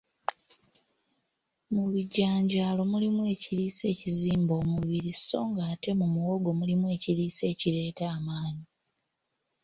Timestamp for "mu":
1.73-1.83, 5.99-6.05